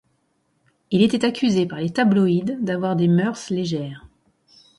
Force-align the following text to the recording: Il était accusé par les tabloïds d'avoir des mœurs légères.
Il 0.89 1.03
était 1.03 1.25
accusé 1.25 1.67
par 1.67 1.77
les 1.77 1.91
tabloïds 1.91 2.57
d'avoir 2.59 2.95
des 2.95 3.07
mœurs 3.07 3.51
légères. 3.51 4.07